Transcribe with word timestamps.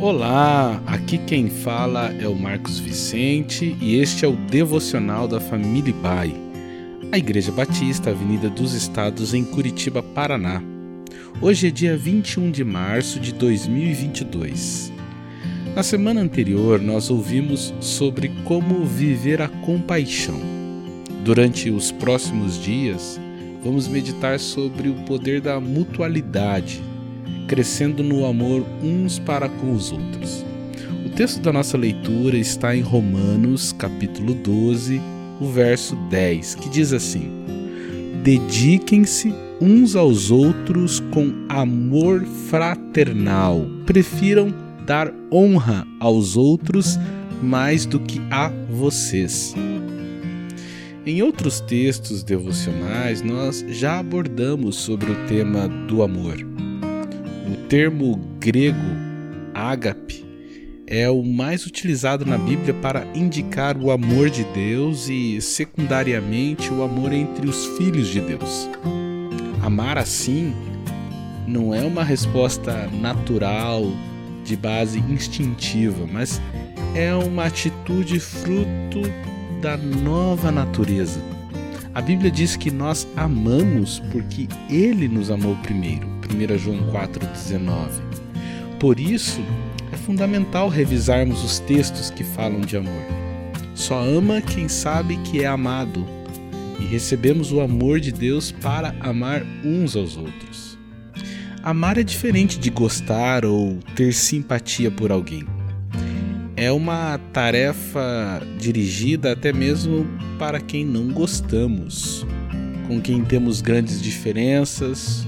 Olá, 0.00 0.82
aqui 0.86 1.18
quem 1.18 1.50
fala 1.50 2.10
é 2.18 2.26
o 2.26 2.34
Marcos 2.34 2.78
Vicente 2.78 3.76
e 3.82 3.96
este 3.96 4.24
é 4.24 4.28
o 4.28 4.34
devocional 4.34 5.28
da 5.28 5.38
família 5.38 5.92
Bai, 5.92 6.34
a 7.12 7.18
Igreja 7.18 7.52
Batista, 7.52 8.08
Avenida 8.08 8.48
dos 8.48 8.72
Estados, 8.72 9.34
em 9.34 9.44
Curitiba, 9.44 10.02
Paraná. 10.02 10.62
Hoje 11.42 11.68
é 11.68 11.70
dia 11.70 11.98
21 11.98 12.50
de 12.50 12.64
março 12.64 13.20
de 13.20 13.34
2022. 13.34 14.90
Na 15.76 15.82
semana 15.82 16.22
anterior, 16.22 16.80
nós 16.80 17.10
ouvimos 17.10 17.74
sobre 17.78 18.28
como 18.46 18.86
viver 18.86 19.42
a 19.42 19.48
compaixão. 19.48 20.40
Durante 21.22 21.68
os 21.68 21.92
próximos 21.92 22.58
dias, 22.58 23.20
vamos 23.62 23.86
meditar 23.86 24.40
sobre 24.40 24.88
o 24.88 24.94
poder 25.04 25.42
da 25.42 25.60
mutualidade 25.60 26.88
crescendo 27.50 28.04
no 28.04 28.24
amor 28.24 28.64
uns 28.80 29.18
para 29.18 29.48
com 29.48 29.72
os 29.72 29.90
outros. 29.90 30.46
O 31.04 31.08
texto 31.10 31.40
da 31.40 31.52
nossa 31.52 31.76
leitura 31.76 32.38
está 32.38 32.76
em 32.76 32.80
Romanos, 32.80 33.72
capítulo 33.72 34.34
12, 34.34 35.00
o 35.40 35.46
verso 35.48 35.96
10, 36.08 36.54
que 36.54 36.68
diz 36.68 36.92
assim: 36.92 37.28
Dediquem-se 38.22 39.34
uns 39.60 39.96
aos 39.96 40.30
outros 40.30 41.00
com 41.10 41.32
amor 41.48 42.24
fraternal. 42.48 43.66
Prefiram 43.84 44.54
dar 44.86 45.12
honra 45.32 45.84
aos 45.98 46.36
outros 46.36 47.00
mais 47.42 47.84
do 47.84 47.98
que 47.98 48.20
a 48.30 48.48
vocês. 48.70 49.56
Em 51.04 51.20
outros 51.20 51.58
textos 51.60 52.22
devocionais, 52.22 53.22
nós 53.22 53.64
já 53.68 53.98
abordamos 53.98 54.76
sobre 54.76 55.10
o 55.10 55.26
tema 55.26 55.66
do 55.66 56.04
amor. 56.04 56.49
Termo 57.70 58.18
grego 58.40 58.76
ágape 59.54 60.26
é 60.88 61.08
o 61.08 61.22
mais 61.22 61.64
utilizado 61.66 62.26
na 62.26 62.36
Bíblia 62.36 62.74
para 62.74 63.06
indicar 63.14 63.76
o 63.76 63.92
amor 63.92 64.28
de 64.28 64.42
Deus 64.42 65.08
e, 65.08 65.40
secundariamente, 65.40 66.68
o 66.72 66.82
amor 66.82 67.12
entre 67.12 67.48
os 67.48 67.66
filhos 67.78 68.08
de 68.08 68.20
Deus. 68.22 68.68
Amar 69.62 69.98
assim 69.98 70.52
não 71.46 71.72
é 71.72 71.80
uma 71.82 72.02
resposta 72.02 72.88
natural, 72.88 73.84
de 74.44 74.56
base 74.56 74.98
instintiva, 75.08 76.08
mas 76.12 76.42
é 76.96 77.14
uma 77.14 77.44
atitude 77.44 78.18
fruto 78.18 79.02
da 79.62 79.76
nova 79.76 80.50
natureza. 80.50 81.22
A 81.94 82.02
Bíblia 82.02 82.32
diz 82.32 82.56
que 82.56 82.72
nós 82.72 83.06
amamos 83.16 84.02
porque 84.10 84.48
Ele 84.68 85.06
nos 85.06 85.30
amou 85.30 85.54
primeiro. 85.62 86.09
1 86.30 86.58
João 86.58 86.78
4,19. 86.92 88.10
Por 88.78 88.98
isso, 88.98 89.40
é 89.92 89.96
fundamental 89.96 90.68
revisarmos 90.68 91.44
os 91.44 91.58
textos 91.58 92.10
que 92.10 92.22
falam 92.22 92.60
de 92.60 92.76
amor. 92.76 93.02
Só 93.74 94.00
ama 94.00 94.40
quem 94.40 94.68
sabe 94.68 95.16
que 95.18 95.42
é 95.42 95.46
amado, 95.46 96.06
e 96.78 96.84
recebemos 96.84 97.52
o 97.52 97.60
amor 97.60 98.00
de 98.00 98.12
Deus 98.12 98.52
para 98.52 98.94
amar 99.00 99.42
uns 99.64 99.96
aos 99.96 100.16
outros. 100.16 100.78
Amar 101.62 101.98
é 101.98 102.02
diferente 102.02 102.58
de 102.58 102.70
gostar 102.70 103.44
ou 103.44 103.78
ter 103.94 104.14
simpatia 104.14 104.90
por 104.90 105.12
alguém. 105.12 105.44
É 106.56 106.72
uma 106.72 107.18
tarefa 107.32 108.42
dirigida 108.58 109.32
até 109.32 109.52
mesmo 109.52 110.06
para 110.38 110.60
quem 110.60 110.86
não 110.86 111.08
gostamos, 111.08 112.26
com 112.86 113.00
quem 113.00 113.22
temos 113.24 113.60
grandes 113.60 114.00
diferenças 114.00 115.26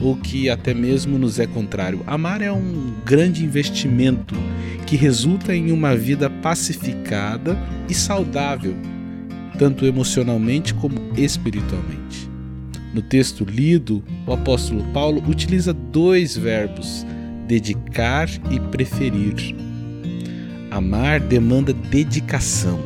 ou 0.00 0.16
que 0.16 0.48
até 0.48 0.72
mesmo 0.72 1.18
nos 1.18 1.38
é 1.38 1.46
contrário. 1.46 2.02
Amar 2.06 2.40
é 2.40 2.52
um 2.52 2.94
grande 3.04 3.44
investimento 3.44 4.34
que 4.86 4.96
resulta 4.96 5.54
em 5.54 5.72
uma 5.72 5.96
vida 5.96 6.30
pacificada 6.30 7.58
e 7.88 7.94
saudável, 7.94 8.74
tanto 9.58 9.84
emocionalmente 9.84 10.72
como 10.74 10.96
espiritualmente. 11.16 12.28
No 12.94 13.02
texto 13.02 13.44
lido, 13.44 14.02
o 14.26 14.32
apóstolo 14.32 14.82
Paulo 14.92 15.22
utiliza 15.28 15.74
dois 15.74 16.36
verbos, 16.36 17.04
dedicar 17.46 18.28
e 18.50 18.58
preferir. 18.70 19.54
Amar 20.70 21.20
demanda 21.20 21.72
dedicação. 21.72 22.78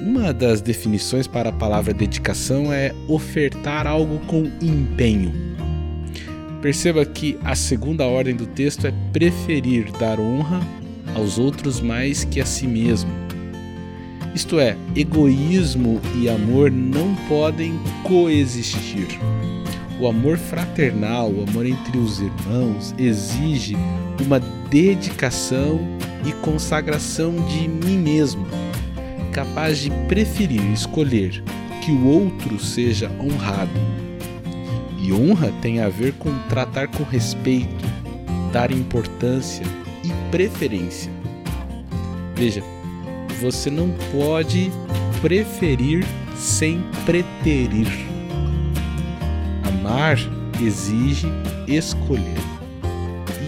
Uma 0.00 0.32
das 0.32 0.60
definições 0.60 1.26
para 1.26 1.50
a 1.50 1.52
palavra 1.52 1.94
dedicação 1.94 2.72
é 2.72 2.92
ofertar 3.06 3.86
algo 3.86 4.18
com 4.26 4.50
empenho 4.60 5.51
Perceba 6.62 7.04
que 7.04 7.36
a 7.42 7.56
segunda 7.56 8.06
ordem 8.06 8.36
do 8.36 8.46
texto 8.46 8.86
é 8.86 8.94
preferir 9.12 9.90
dar 9.98 10.20
honra 10.20 10.60
aos 11.12 11.36
outros 11.36 11.80
mais 11.80 12.22
que 12.22 12.40
a 12.40 12.46
si 12.46 12.68
mesmo. 12.68 13.10
Isto 14.32 14.60
é, 14.60 14.76
egoísmo 14.94 16.00
e 16.14 16.28
amor 16.28 16.70
não 16.70 17.16
podem 17.28 17.74
coexistir. 18.04 19.08
O 20.00 20.06
amor 20.06 20.38
fraternal, 20.38 21.32
o 21.32 21.42
amor 21.42 21.66
entre 21.66 21.98
os 21.98 22.20
irmãos, 22.20 22.94
exige 22.96 23.76
uma 24.24 24.38
dedicação 24.70 25.80
e 26.24 26.30
consagração 26.44 27.34
de 27.48 27.66
mim 27.66 27.98
mesmo, 27.98 28.46
capaz 29.32 29.78
de 29.78 29.90
preferir 30.06 30.62
escolher 30.72 31.42
que 31.84 31.90
o 31.90 32.06
outro 32.06 32.60
seja 32.60 33.10
honrado 33.20 34.11
e 35.02 35.12
honra 35.12 35.52
tem 35.60 35.80
a 35.80 35.88
ver 35.88 36.12
com 36.12 36.32
tratar 36.48 36.86
com 36.86 37.02
respeito, 37.02 37.84
dar 38.52 38.70
importância 38.70 39.66
e 40.04 40.30
preferência. 40.30 41.10
Veja, 42.36 42.62
você 43.40 43.68
não 43.68 43.92
pode 44.12 44.70
preferir 45.20 46.06
sem 46.36 46.84
preterir. 47.04 47.88
Amar 49.64 50.16
exige 50.62 51.26
escolher. 51.66 52.40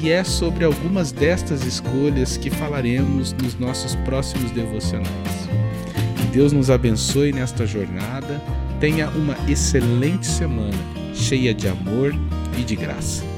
E 0.03 0.11
é 0.11 0.25
sobre 0.25 0.65
algumas 0.65 1.13
destas 1.13 1.65
escolhas 1.65 2.37
que 2.37 2.51
falaremos 2.51 3.33
nos 3.33 3.57
nossos 3.59 3.95
próximos 3.95 4.51
devocionais. 4.51 5.49
Que 6.17 6.25
Deus 6.33 6.53
nos 6.53 6.69
abençoe 6.69 7.33
nesta 7.33 7.65
jornada. 7.65 8.43
Tenha 8.81 9.09
uma 9.11 9.37
excelente 9.49 10.27
semana 10.27 11.04
cheia 11.15 11.55
de 11.55 11.69
amor 11.69 12.13
e 12.59 12.63
de 12.63 12.77
graça. 12.77 13.34